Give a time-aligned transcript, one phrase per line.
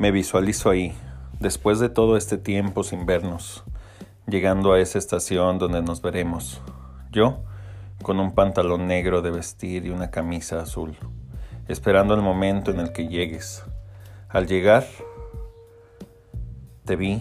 [0.00, 0.96] Me visualizo ahí,
[1.40, 3.64] después de todo este tiempo sin vernos,
[4.26, 6.62] llegando a esa estación donde nos veremos.
[7.12, 7.40] Yo,
[8.00, 10.96] con un pantalón negro de vestir y una camisa azul,
[11.68, 13.62] esperando el momento en el que llegues.
[14.30, 14.86] Al llegar,
[16.86, 17.20] te vi.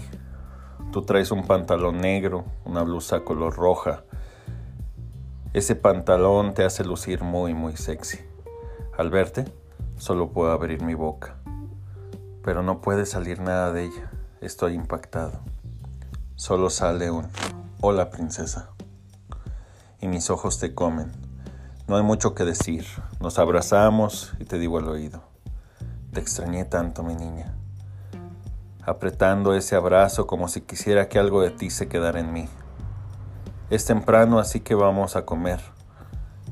[0.93, 4.05] Tú traes un pantalón negro, una blusa color roja.
[5.52, 8.20] Ese pantalón te hace lucir muy, muy sexy.
[8.98, 9.43] Al verte,
[9.98, 11.38] solo puedo abrir mi boca
[12.43, 14.11] pero no puede salir nada de ella.
[14.41, 15.39] Estoy impactado.
[16.35, 17.27] Solo sale un
[17.81, 18.70] hola princesa.
[20.02, 21.12] Y mis ojos te comen.
[21.88, 22.85] No hay mucho que decir.
[23.20, 25.23] Nos abrazamos y te digo al oído.
[26.13, 27.55] Te extrañé tanto, mi niña.
[28.84, 32.48] Apretando ese abrazo como si quisiera que algo de ti se quedara en mí.
[33.70, 35.62] Es temprano, así que vamos a comer.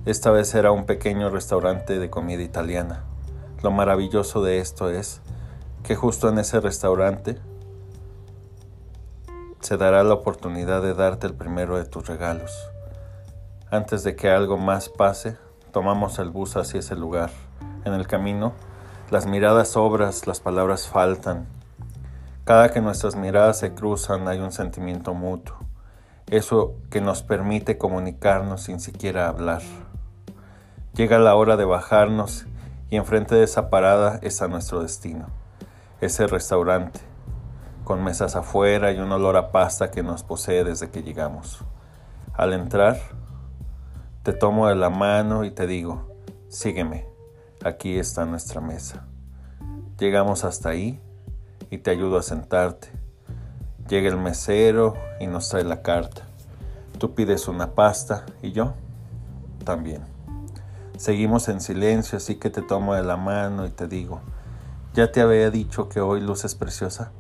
[0.05, 3.03] Esta vez será un pequeño restaurante de comida italiana.
[3.63, 5.21] Lo maravilloso de esto es
[5.87, 7.37] que justo en ese restaurante
[9.61, 12.69] se dará la oportunidad de darte el primero de tus regalos.
[13.71, 15.37] Antes de que algo más pase,
[15.71, 17.29] tomamos el bus hacia ese lugar.
[17.85, 18.51] En el camino,
[19.11, 21.47] las miradas sobras, las palabras faltan.
[22.43, 25.55] Cada que nuestras miradas se cruzan hay un sentimiento mutuo,
[26.29, 29.61] eso que nos permite comunicarnos sin siquiera hablar.
[30.95, 32.45] Llega la hora de bajarnos
[32.89, 35.46] y enfrente de esa parada está nuestro destino
[36.01, 36.99] ese restaurante,
[37.83, 41.63] con mesas afuera y un olor a pasta que nos posee desde que llegamos.
[42.33, 42.97] Al entrar,
[44.23, 46.15] te tomo de la mano y te digo,
[46.49, 47.07] sígueme,
[47.63, 49.05] aquí está nuestra mesa.
[49.97, 51.01] Llegamos hasta ahí
[51.71, 52.89] y te ayudo a sentarte.
[53.89, 56.23] Llega el mesero y nos trae la carta.
[56.99, 58.73] Tú pides una pasta y yo
[59.63, 60.01] también.
[60.97, 64.21] Seguimos en silencio, así que te tomo de la mano y te digo,
[64.97, 67.11] ya te había dicho que hoy luces preciosa.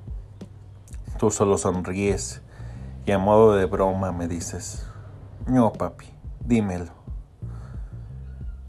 [1.19, 2.41] Tú solo sonríes
[3.05, 4.87] y a modo de broma me dices,
[5.45, 6.07] no papi,
[6.43, 6.91] dímelo.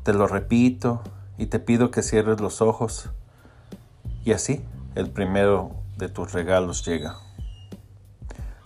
[0.03, 1.01] Te lo repito
[1.39, 3.09] y te pido que cierres los ojos
[4.27, 4.63] y así
[4.95, 7.17] el primero de tus regalos llega.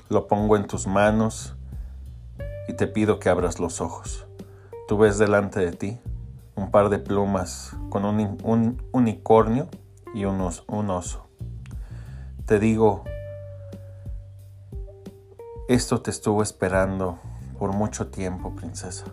[0.09, 1.55] Lo pongo en tus manos
[2.67, 4.27] y te pido que abras los ojos.
[4.89, 6.01] Tú ves delante de ti
[6.57, 9.69] un par de plumas con un, un unicornio
[10.15, 11.29] y un oso.
[12.47, 13.05] Te digo,
[15.69, 17.19] esto te estuvo esperando
[17.59, 19.07] por mucho tiempo, princesa.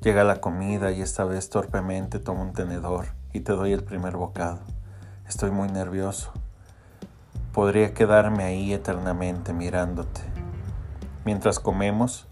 [0.00, 4.16] Llega la comida y esta vez torpemente tomo un tenedor y te doy el primer
[4.16, 4.60] bocado.
[5.26, 6.32] Estoy muy nervioso.
[7.52, 10.20] Podría quedarme ahí eternamente mirándote.
[11.24, 12.28] Mientras comemos,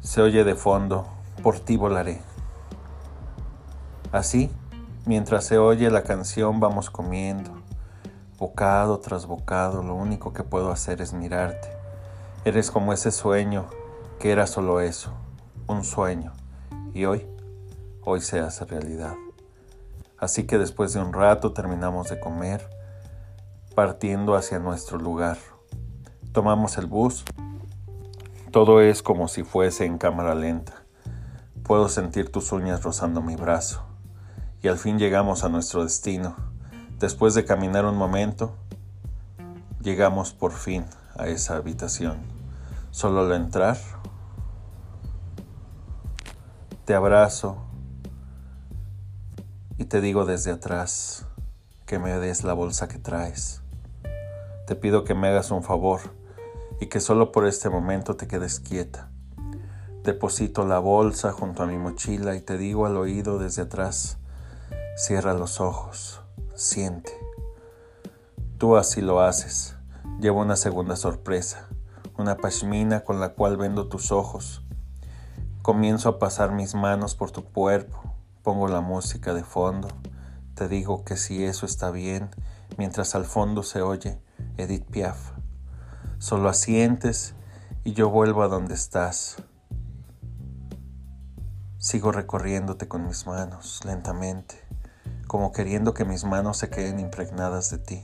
[0.00, 1.06] se oye de fondo,
[1.42, 2.20] por ti volaré.
[4.10, 4.50] Así
[5.06, 7.50] Mientras se oye la canción vamos comiendo.
[8.38, 11.68] Bocado tras bocado, lo único que puedo hacer es mirarte.
[12.46, 13.66] Eres como ese sueño
[14.18, 15.12] que era solo eso,
[15.66, 16.32] un sueño.
[16.94, 17.26] Y hoy,
[18.02, 19.12] hoy se hace realidad.
[20.16, 22.66] Así que después de un rato terminamos de comer,
[23.74, 25.36] partiendo hacia nuestro lugar.
[26.32, 27.26] Tomamos el bus.
[28.50, 30.82] Todo es como si fuese en cámara lenta.
[31.62, 33.84] Puedo sentir tus uñas rozando mi brazo
[34.64, 36.34] y al fin llegamos a nuestro destino.
[36.98, 38.54] Después de caminar un momento,
[39.82, 40.86] llegamos por fin
[41.18, 42.16] a esa habitación.
[42.90, 43.76] Solo al entrar,
[46.86, 47.58] te abrazo
[49.76, 51.26] y te digo desde atrás
[51.84, 53.60] que me des la bolsa que traes.
[54.66, 56.00] Te pido que me hagas un favor
[56.80, 59.10] y que solo por este momento te quedes quieta.
[60.04, 64.16] Deposito la bolsa junto a mi mochila y te digo al oído desde atrás,
[64.96, 66.20] Cierra los ojos,
[66.54, 67.10] siente.
[68.58, 69.74] Tú así lo haces.
[70.20, 71.66] Llevo una segunda sorpresa,
[72.16, 74.64] una pashmina con la cual vendo tus ojos.
[75.62, 78.14] Comienzo a pasar mis manos por tu cuerpo,
[78.44, 79.88] pongo la música de fondo,
[80.54, 82.30] te digo que si eso está bien,
[82.78, 84.22] mientras al fondo se oye
[84.58, 85.32] Edith Piaf.
[86.18, 87.34] Solo asientes
[87.82, 89.38] y yo vuelvo a donde estás.
[91.78, 94.64] Sigo recorriéndote con mis manos lentamente
[95.26, 98.02] como queriendo que mis manos se queden impregnadas de ti.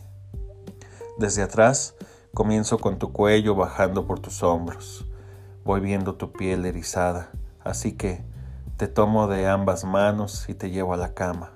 [1.19, 1.95] Desde atrás
[2.35, 5.07] comienzo con tu cuello bajando por tus hombros.
[5.65, 7.31] Voy viendo tu piel erizada,
[7.63, 8.25] así que
[8.77, 11.53] te tomo de ambas manos y te llevo a la cama.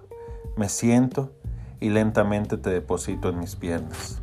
[0.56, 1.32] Me siento
[1.80, 4.20] y lentamente te deposito en mis piernas.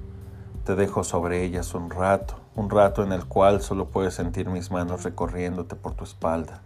[0.66, 4.70] Te dejo sobre ellas un rato, un rato en el cual solo puedes sentir mis
[4.70, 6.62] manos recorriéndote por tu espalda,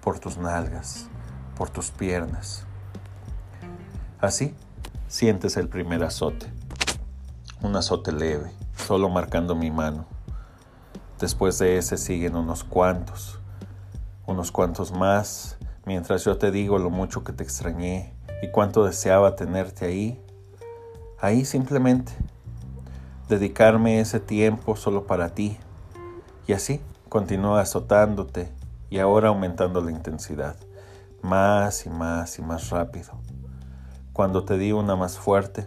[0.00, 1.08] por tus nalgas,
[1.56, 2.63] por tus piernas.
[4.24, 4.54] Así
[5.06, 6.46] sientes el primer azote.
[7.60, 10.06] un azote leve, solo marcando mi mano.
[11.20, 13.38] Después de ese siguen unos cuantos,
[14.26, 19.36] unos cuantos más, mientras yo te digo lo mucho que te extrañé y cuánto deseaba
[19.36, 20.18] tenerte ahí,
[21.20, 22.12] ahí simplemente,
[23.28, 25.58] dedicarme ese tiempo solo para ti.
[26.46, 26.80] Y así
[27.10, 28.50] continúa azotándote
[28.88, 30.56] y ahora aumentando la intensidad,
[31.20, 33.20] más y más y más rápido.
[34.14, 35.66] Cuando te di una más fuerte,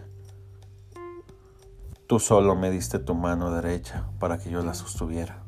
[2.06, 5.42] tú solo me diste tu mano derecha para que yo la sostuviera.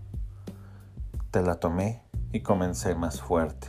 [1.31, 3.69] Te la tomé y comencé más fuerte.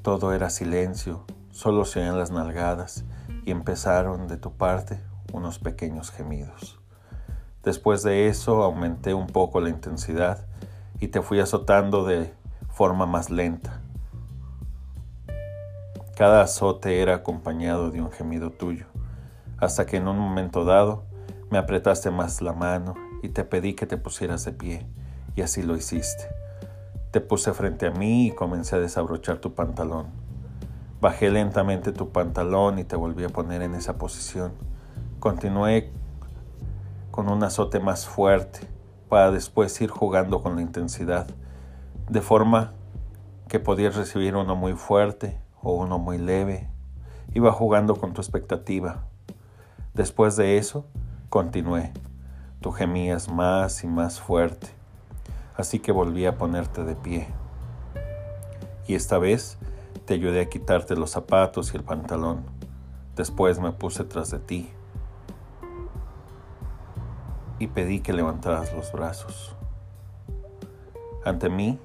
[0.00, 3.04] Todo era silencio, solo se oían las nalgadas
[3.44, 4.98] y empezaron de tu parte
[5.34, 6.80] unos pequeños gemidos.
[7.62, 10.46] Después de eso aumenté un poco la intensidad
[11.00, 12.32] y te fui azotando de
[12.70, 13.77] forma más lenta.
[16.18, 18.86] Cada azote era acompañado de un gemido tuyo,
[19.56, 21.04] hasta que en un momento dado
[21.48, 24.84] me apretaste más la mano y te pedí que te pusieras de pie,
[25.36, 26.24] y así lo hiciste.
[27.12, 30.08] Te puse frente a mí y comencé a desabrochar tu pantalón.
[31.00, 34.50] Bajé lentamente tu pantalón y te volví a poner en esa posición.
[35.20, 35.92] Continué
[37.12, 38.66] con un azote más fuerte
[39.08, 41.28] para después ir jugando con la intensidad,
[42.10, 42.72] de forma
[43.46, 46.68] que podías recibir uno muy fuerte o uno muy leve.
[47.34, 49.04] Iba jugando con tu expectativa.
[49.94, 50.86] Después de eso,
[51.28, 51.92] continué.
[52.60, 54.68] Tú gemías más y más fuerte,
[55.56, 57.28] así que volví a ponerte de pie.
[58.86, 59.58] Y esta vez
[60.06, 62.44] te ayudé a quitarte los zapatos y el pantalón.
[63.14, 64.70] Después me puse tras de ti
[67.58, 69.54] y pedí que levantaras los brazos.
[71.24, 71.78] Ante mí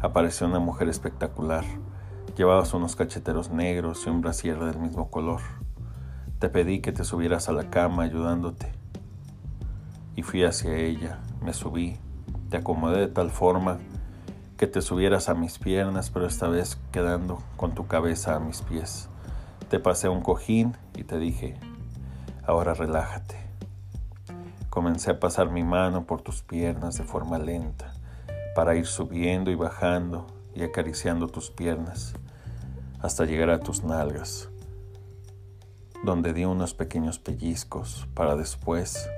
[0.00, 1.64] apareció una mujer espectacular.
[2.36, 5.40] Llevabas unos cacheteros negros y un brasier del mismo color.
[6.40, 8.72] Te pedí que te subieras a la cama ayudándote.
[10.16, 11.96] Y fui hacia ella, me subí,
[12.50, 13.78] te acomodé de tal forma
[14.56, 18.62] que te subieras a mis piernas, pero esta vez quedando con tu cabeza a mis
[18.62, 19.08] pies.
[19.68, 21.56] Te pasé un cojín y te dije,
[22.44, 23.36] ahora relájate.
[24.70, 27.92] Comencé a pasar mi mano por tus piernas de forma lenta,
[28.56, 32.14] para ir subiendo y bajando y acariciando tus piernas,
[33.04, 34.48] hasta llegar a tus nalgas,
[36.04, 39.10] donde di unos pequeños pellizcos para después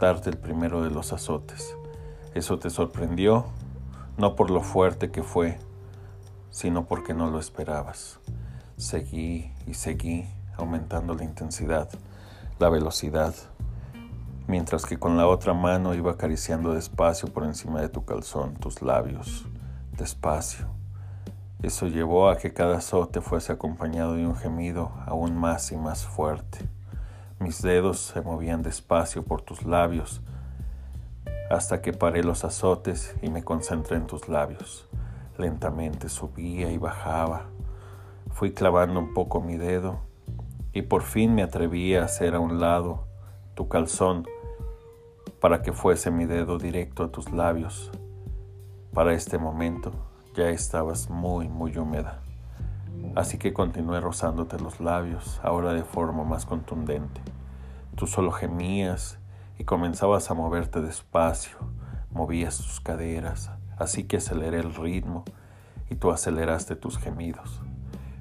[0.00, 1.76] darte el primero de los azotes.
[2.34, 3.44] Eso te sorprendió,
[4.16, 5.58] no por lo fuerte que fue,
[6.48, 8.20] sino porque no lo esperabas.
[8.78, 11.90] Seguí y seguí aumentando la intensidad,
[12.58, 13.34] la velocidad
[14.46, 18.80] mientras que con la otra mano iba acariciando despacio por encima de tu calzón tus
[18.80, 19.44] labios,
[19.98, 20.85] despacio.
[21.66, 26.06] Eso llevó a que cada azote fuese acompañado de un gemido aún más y más
[26.06, 26.60] fuerte.
[27.40, 30.20] Mis dedos se movían despacio por tus labios
[31.50, 34.86] hasta que paré los azotes y me concentré en tus labios.
[35.38, 37.46] Lentamente subía y bajaba.
[38.30, 39.98] Fui clavando un poco mi dedo
[40.72, 43.08] y por fin me atreví a hacer a un lado
[43.56, 44.24] tu calzón
[45.40, 47.90] para que fuese mi dedo directo a tus labios.
[48.94, 50.05] Para este momento
[50.36, 52.20] ya estabas muy, muy húmeda.
[53.16, 57.20] Así que continué rozándote los labios, ahora de forma más contundente.
[57.96, 59.18] Tú solo gemías
[59.58, 61.56] y comenzabas a moverte despacio,
[62.10, 65.24] movías tus caderas, así que aceleré el ritmo
[65.90, 67.60] y tú aceleraste tus gemidos.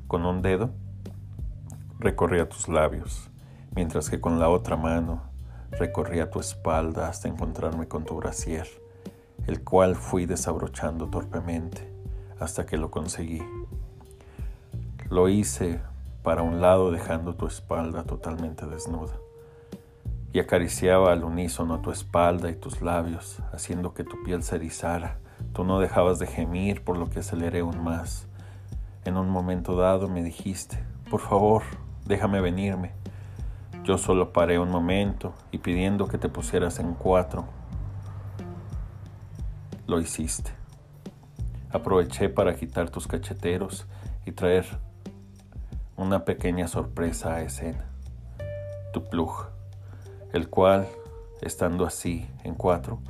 [0.08, 0.72] Con un dedo
[2.00, 3.30] recorría tus labios,
[3.75, 5.36] mientras que con la otra mano
[5.72, 8.68] Recorría tu espalda hasta encontrarme con tu brasier,
[9.46, 11.95] el cual fui desabrochando torpemente
[12.39, 13.42] hasta que lo conseguí.
[15.10, 15.80] Lo hice
[16.24, 19.13] para un lado dejando tu espalda totalmente desnuda
[20.36, 25.18] y acariciaba al unísono tu espalda y tus labios, haciendo que tu piel se erizara.
[25.54, 28.27] Tú no dejabas de gemir, por lo que aceleré aún más.
[29.06, 30.77] En un momento dado me dijiste,
[31.10, 31.63] por favor,
[32.06, 32.92] déjame venirme.
[33.86, 37.46] Yo solo paré un momento y pidiendo que te pusieras en cuatro,
[39.88, 40.51] lo hiciste.
[41.75, 43.86] Aproveché para quitar tus cacheteros
[44.25, 44.65] y traer
[45.98, 47.84] una pequeña sorpresa a escena.
[48.94, 49.48] Tu plug,
[50.32, 50.88] el cual,
[51.41, 53.01] estando así en cuatro,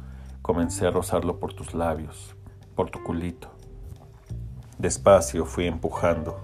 [0.41, 2.36] comencé a rozarlo por tus labios,
[2.75, 3.51] por tu culito.
[4.79, 6.36] Despacio fui empujando,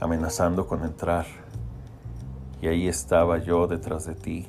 [0.00, 1.26] amenazando con entrar
[2.62, 4.46] y ahí estaba yo detrás de ti,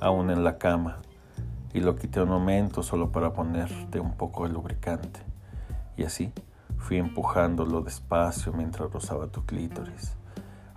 [0.00, 0.98] aún en la cama,
[1.76, 5.20] y lo quité un momento solo para ponerte un poco de lubricante.
[5.98, 6.32] Y así
[6.78, 10.16] fui empujándolo despacio mientras rozaba tu clítoris,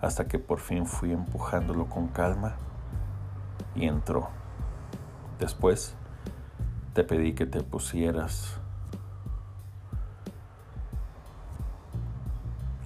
[0.02, 2.58] hasta que por fin fui empujándolo con calma
[3.76, 4.28] y entró.
[5.40, 5.96] Después
[6.94, 8.60] te pedí que te pusieras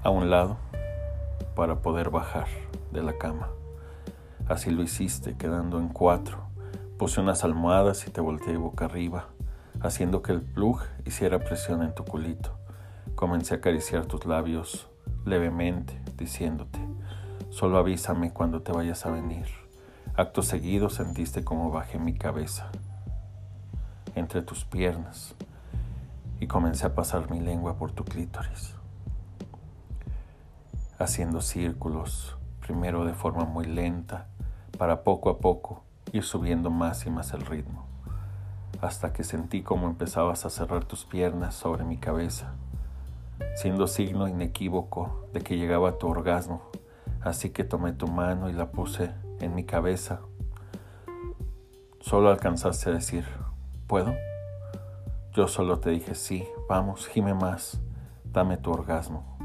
[0.04, 0.58] a un lado
[1.56, 2.46] para poder bajar
[2.92, 3.48] de la cama.
[4.48, 6.53] Así lo hiciste, quedando en cuatro.
[7.04, 9.28] Puse unas almohadas y te volteé boca arriba,
[9.82, 12.58] haciendo que el plug hiciera presión en tu culito.
[13.16, 14.88] Comencé a acariciar tus labios
[15.26, 16.80] levemente, diciéndote,
[17.50, 19.48] solo avísame cuando te vayas a venir.
[20.16, 22.72] Acto seguido sentiste como bajé mi cabeza
[24.16, 25.36] entre tus piernas
[26.40, 28.76] y comencé a pasar mi lengua por tu clítoris,
[31.00, 34.28] haciendo círculos, primero de forma muy lenta,
[34.78, 35.84] para poco a poco
[36.14, 37.88] ir subiendo más y más el ritmo,
[38.82, 42.54] hasta que sentí como empezabas a cerrar tus piernas sobre mi cabeza,
[43.56, 46.62] siendo signo inequívoco de que llegaba tu orgasmo,
[47.22, 50.22] así que tomé tu mano y la puse en mi cabeza.
[52.00, 53.26] Solo alcanzaste a decir,
[53.88, 54.14] ¿puedo?
[55.34, 57.82] Yo solo te dije, sí, vamos, gime más,
[58.32, 59.36] dame tu orgasmo.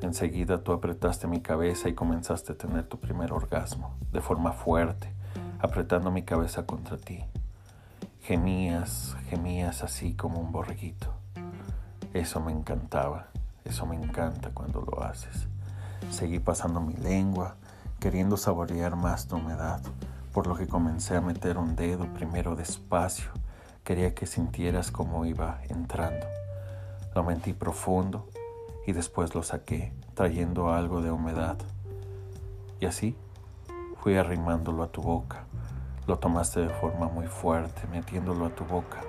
[0.00, 5.17] Enseguida tú apretaste mi cabeza y comenzaste a tener tu primer orgasmo, de forma fuerte,
[5.60, 7.24] apretando mi cabeza contra ti.
[8.22, 11.12] Gemías, gemías así como un borreguito.
[12.14, 13.28] Eso me encantaba,
[13.64, 15.48] eso me encanta cuando lo haces.
[16.10, 17.56] Seguí pasando mi lengua,
[18.00, 19.80] queriendo saborear más tu humedad,
[20.32, 23.30] por lo que comencé a meter un dedo primero despacio.
[23.82, 26.26] Quería que sintieras cómo iba entrando.
[27.14, 28.28] Lo mentí profundo
[28.86, 31.56] y después lo saqué, trayendo algo de humedad.
[32.80, 33.16] Y así
[34.00, 35.44] fui arrimándolo a tu boca.
[36.06, 39.00] Lo tomaste de forma muy fuerte, metiéndolo a tu boca,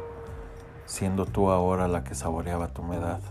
[0.85, 3.21] siendo tú ahora la que saboreaba tu humedad.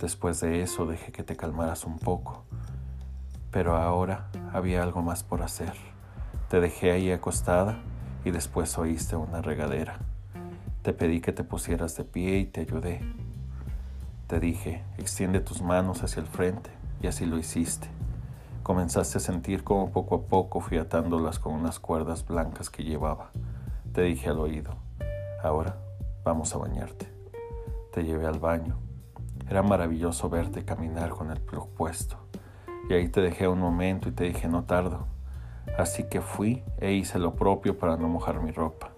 [0.00, 2.44] Después de eso dejé que te calmaras un poco,
[3.50, 5.74] pero ahora había algo más por hacer.
[6.48, 7.78] Te dejé ahí acostada
[8.24, 9.98] y después oíste una regadera.
[10.82, 13.02] Te pedí que te pusieras de pie y te ayudé.
[14.26, 16.70] Te dije, extiende tus manos hacia el frente,
[17.02, 17.88] y así lo hiciste.
[18.62, 23.30] Comenzaste a sentir cómo poco a poco fui atándolas con unas cuerdas blancas que llevaba.
[23.94, 24.74] Te dije al oído,
[25.42, 25.78] ahora
[26.24, 27.08] vamos a bañarte.
[27.92, 28.76] Te llevé al baño.
[29.48, 32.16] Era maravilloso verte caminar con el plug puesto.
[32.88, 35.06] Y ahí te dejé un momento y te dije, no tardo.
[35.78, 38.90] Así que fui e hice lo propio para no mojar mi ropa.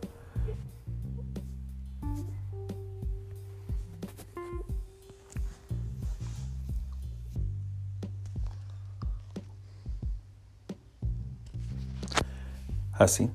[12.93, 13.31] Así,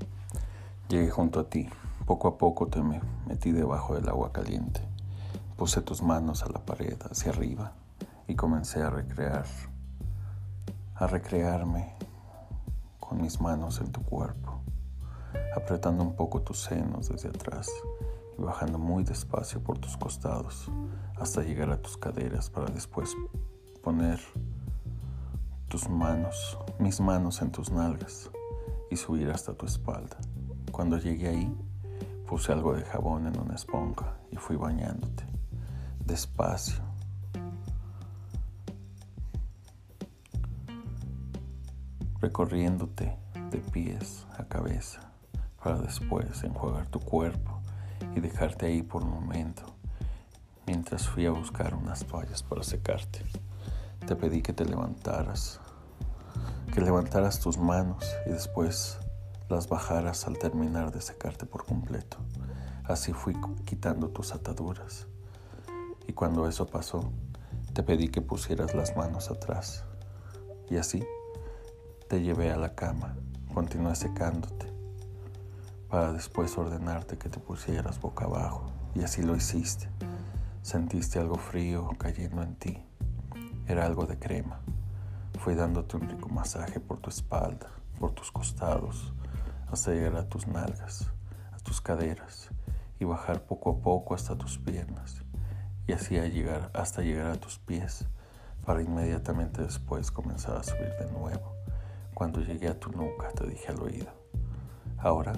[0.88, 1.68] llegué junto a ti.
[2.06, 4.82] Poco a poco te me metí debajo del agua caliente.
[5.58, 7.74] Puse tus manos a la pared hacia arriba
[8.28, 9.46] y comencé a recrear,
[10.94, 11.96] a recrearme
[13.00, 14.62] con mis manos en tu cuerpo,
[15.56, 17.68] apretando un poco tus senos desde atrás
[18.38, 20.70] y bajando muy despacio por tus costados
[21.20, 23.16] hasta llegar a tus caderas para después
[23.84, 24.20] poner
[25.68, 28.30] tus manos, mis manos en tus nalgas
[28.90, 30.18] y subir hasta tu espalda.
[30.72, 31.56] Cuando llegué ahí,
[32.28, 35.26] puse algo de jabón en una esponja y fui bañándote,
[36.06, 36.88] despacio.
[42.20, 43.16] recorriéndote
[43.52, 45.12] de pies a cabeza
[45.64, 47.62] para después enjuagar tu cuerpo
[48.16, 49.64] y dejarte ahí por un momento
[50.66, 53.22] mientras fui a buscar unas toallas para secarte.
[54.06, 55.60] Te pedí que te levantaras
[56.78, 59.00] que levantaras tus manos y después
[59.50, 62.18] las bajaras al terminar de secarte por completo.
[62.84, 63.34] Así fui
[63.66, 65.08] quitando tus ataduras.
[66.08, 67.12] Y cuando eso pasó,
[67.74, 69.86] te pedí que pusieras las manos atrás.
[70.70, 71.04] Y así
[72.10, 73.18] te llevé a la cama,
[73.56, 74.72] continué secándote,
[75.90, 78.72] para después ordenarte que te pusieras boca abajo.
[78.94, 79.90] Y así lo hiciste.
[80.62, 82.86] Sentiste algo frío cayendo en ti.
[83.66, 84.62] Era algo de crema.
[85.48, 89.14] Fui dándote un rico masaje por tu espalda, por tus costados,
[89.72, 91.10] hasta llegar a tus nalgas,
[91.54, 92.50] a tus caderas
[93.00, 95.24] y bajar poco a poco hasta tus piernas
[95.88, 98.06] y así llegar hasta llegar a tus pies
[98.66, 101.56] para inmediatamente después comenzar a subir de nuevo.
[102.14, 104.12] Cuando llegué a tu nuca te dije al oído,
[104.98, 105.32] ahora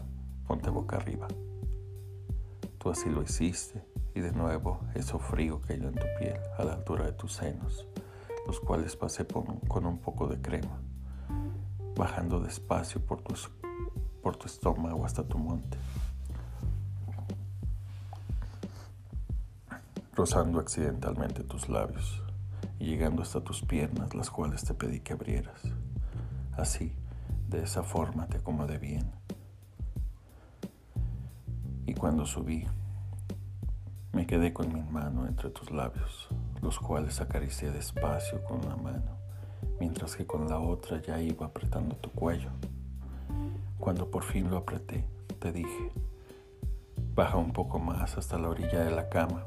[0.48, 1.28] ponte boca arriba.
[2.80, 3.86] Tú así lo hiciste
[4.16, 7.86] y de nuevo eso frío cayó en tu piel a la altura de tus senos
[8.50, 10.82] los cuales pasé con un poco de crema,
[11.96, 13.22] bajando despacio por,
[14.24, 15.78] por tu estómago hasta tu monte,
[20.16, 22.24] rozando accidentalmente tus labios
[22.80, 25.62] y llegando hasta tus piernas, las cuales te pedí que abrieras.
[26.58, 26.92] Así,
[27.50, 29.12] de esa forma te acomodé bien,
[32.00, 32.66] cuando subí,
[34.14, 36.30] me quedé con mi mano entre tus labios,
[36.62, 39.18] los cuales acaricié despacio con una mano,
[39.80, 42.50] mientras que con la otra ya iba apretando tu cuello.
[43.80, 45.06] Cuando por fin lo apreté,
[45.40, 45.92] te dije,
[47.16, 49.44] baja un poco más hasta la orilla de la cama,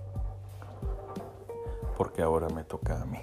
[1.96, 3.20] porque ahora me toca a mí.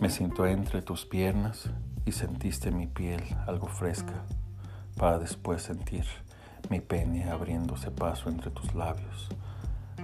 [0.00, 1.70] Me siento entre tus piernas
[2.06, 4.24] y sentiste mi piel algo fresca
[4.96, 6.06] para después sentir
[6.70, 9.28] mi pene abriéndose paso entre tus labios.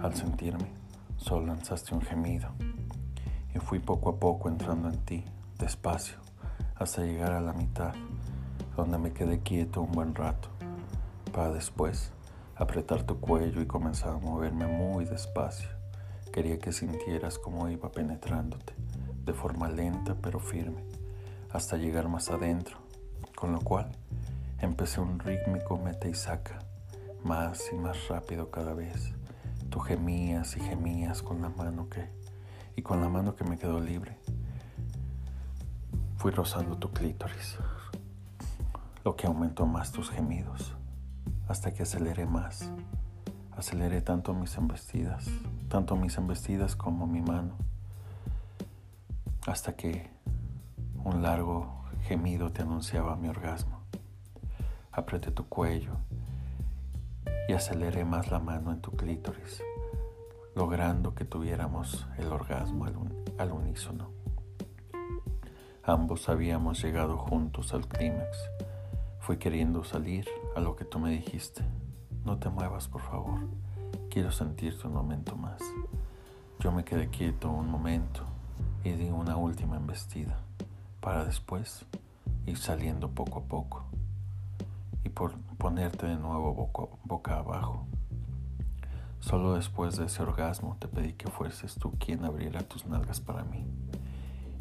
[0.02, 0.70] Al sentirme,
[1.16, 2.48] solo lanzaste un gemido
[3.54, 5.24] y fui poco a poco entrando en ti,
[5.58, 6.18] despacio,
[6.74, 7.94] hasta llegar a la mitad,
[8.76, 10.48] donde me quedé quieto un buen rato,
[11.32, 12.12] para después
[12.56, 15.70] apretar tu cuello y comenzar a moverme muy despacio.
[16.32, 18.74] Quería que sintieras cómo iba penetrándote
[19.24, 20.84] de forma lenta pero firme,
[21.50, 22.76] hasta llegar más adentro,
[23.34, 23.90] con lo cual
[24.60, 26.58] empecé un rítmico mete y saca,
[27.24, 29.14] más y más rápido cada vez.
[29.80, 32.08] Gemías y gemías con la mano que,
[32.74, 34.18] y con la mano que me quedó libre,
[36.16, 37.58] fui rozando tu clítoris,
[39.04, 40.74] lo que aumentó más tus gemidos,
[41.48, 42.70] hasta que aceleré más.
[43.56, 45.26] Aceleré tanto mis embestidas,
[45.68, 47.56] tanto mis embestidas como mi mano
[49.46, 50.10] hasta que
[51.04, 53.80] un largo gemido te anunciaba mi orgasmo.
[54.90, 55.92] Apreté tu cuello
[57.48, 59.62] y aceleré más la mano en tu clítoris,
[60.54, 62.86] logrando que tuviéramos el orgasmo
[63.38, 64.10] al, unísono.
[65.84, 68.50] Ambos habíamos llegado juntos al clímax.
[69.20, 70.26] Fui queriendo salir
[70.56, 71.62] a lo que tú me dijiste.
[72.24, 73.40] No te muevas, por favor.
[74.10, 75.62] Quiero sentirte un momento más.
[76.58, 78.22] Yo me quedé quieto un momento
[78.82, 80.40] y di una última embestida
[81.00, 81.84] para después
[82.46, 83.84] ir saliendo poco a poco
[85.06, 86.68] y por ponerte de nuevo
[87.04, 87.86] boca abajo.
[89.20, 93.44] Solo después de ese orgasmo te pedí que fueses tú quien abriera tus nalgas para
[93.44, 93.64] mí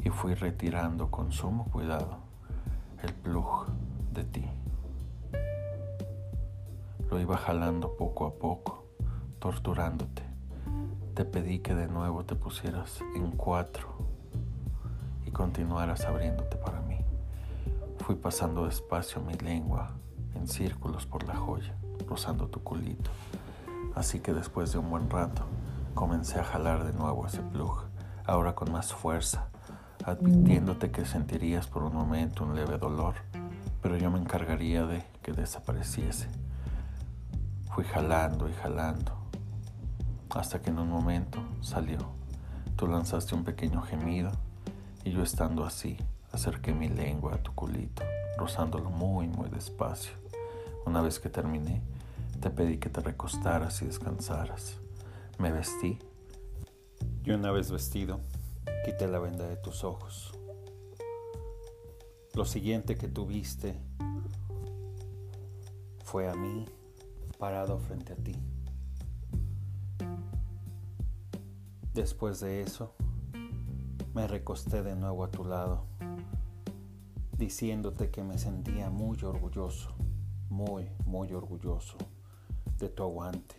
[0.04, 2.18] y fui retirando con sumo cuidado
[3.02, 3.66] el plug
[4.12, 4.46] de ti.
[7.10, 8.84] Lo iba jalando poco a poco,
[9.40, 10.22] torturándote.
[11.14, 13.96] Te pedí que de nuevo te pusieras en cuatro
[15.36, 16.96] continuaras abriéndote para mí.
[17.98, 19.90] Fui pasando despacio mi lengua
[20.46, 21.74] en círculos por la joya,
[22.08, 23.10] rozando tu culito.
[23.96, 25.42] Así que después de un buen rato,
[25.94, 27.82] comencé a jalar de nuevo ese plug,
[28.24, 29.48] ahora con más fuerza,
[30.04, 33.14] advirtiéndote que sentirías por un momento un leve dolor,
[33.82, 36.28] pero yo me encargaría de que desapareciese.
[37.74, 39.12] Fui jalando y jalando,
[40.30, 41.98] hasta que en un momento salió.
[42.76, 44.30] Tú lanzaste un pequeño gemido
[45.02, 45.96] y yo estando así,
[46.30, 48.04] acerqué mi lengua a tu culito,
[48.38, 50.25] rozándolo muy, muy despacio.
[50.86, 51.82] Una vez que terminé,
[52.40, 54.78] te pedí que te recostaras y descansaras.
[55.38, 55.98] Me vestí
[57.24, 58.20] y una vez vestido,
[58.84, 60.32] quité la venda de tus ojos.
[62.34, 63.80] Lo siguiente que tuviste
[66.04, 66.66] fue a mí
[67.36, 68.36] parado frente a ti.
[71.94, 72.94] Después de eso,
[74.14, 75.86] me recosté de nuevo a tu lado,
[77.36, 79.96] diciéndote que me sentía muy orgulloso,
[80.48, 81.96] muy, muy orgulloso
[82.78, 83.56] de tu aguante,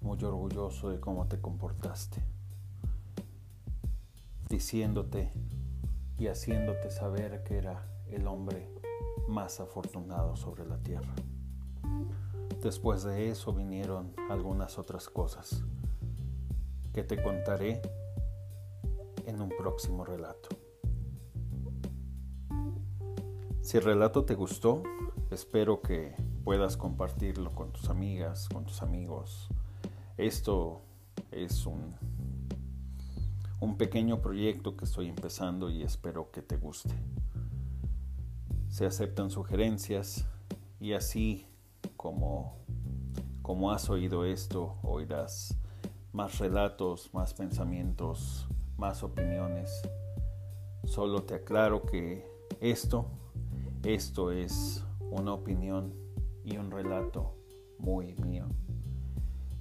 [0.00, 2.22] muy orgulloso de cómo te comportaste,
[4.48, 5.30] diciéndote
[6.18, 8.68] y haciéndote saber que era el hombre
[9.28, 11.14] más afortunado sobre la tierra.
[12.62, 15.62] Después de eso vinieron algunas otras cosas
[16.92, 17.80] que te contaré
[19.24, 20.48] en un próximo relato.
[23.62, 24.82] Si el relato te gustó,
[25.30, 26.14] espero que
[26.44, 29.48] puedas compartirlo con tus amigas, con tus amigos.
[30.16, 30.82] Esto
[31.30, 31.94] es un,
[33.60, 36.94] un pequeño proyecto que estoy empezando y espero que te guste.
[38.68, 40.26] Se aceptan sugerencias
[40.80, 41.46] y así
[41.96, 42.56] como,
[43.42, 45.56] como has oído esto, oirás
[46.12, 49.82] más relatos, más pensamientos, más opiniones.
[50.84, 52.26] Solo te aclaro que
[52.60, 53.06] esto,
[53.84, 55.94] esto es una opinión
[56.44, 57.34] y un relato
[57.78, 58.46] muy mío.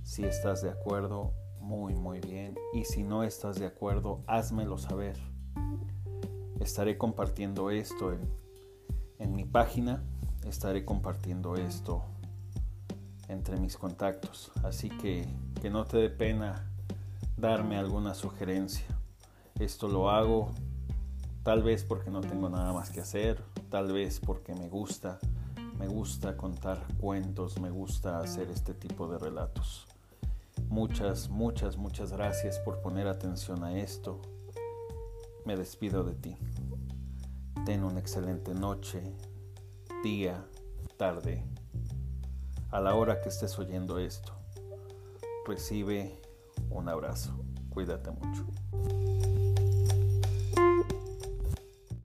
[0.04, 2.56] Si estás de acuerdo, muy, muy bien.
[2.74, 5.18] Y si no estás de acuerdo, házmelo saber.
[6.60, 8.22] Estaré compartiendo esto en,
[9.20, 10.04] en mi página.
[10.46, 12.04] Estaré compartiendo esto
[13.28, 14.52] entre mis contactos.
[14.64, 15.28] Así que
[15.62, 16.72] que no te dé pena
[17.38, 18.86] darme alguna sugerencia.
[19.60, 20.52] Esto lo hago
[21.44, 25.20] tal vez porque no tengo nada más que hacer, tal vez porque me gusta,
[25.80, 29.88] Me gusta contar cuentos, me gusta hacer este tipo de relatos.
[30.68, 34.22] Muchas, muchas, muchas gracias por poner atención a esto.
[35.46, 36.38] Me despido de ti.
[37.66, 39.02] Ten una excelente noche,
[40.04, 40.46] día,
[40.98, 41.46] tarde,
[42.72, 44.34] a la hora que estés oyendo esto.
[45.48, 46.22] Recibe
[46.70, 47.32] un abrazo.
[47.70, 48.46] Cuídate mucho.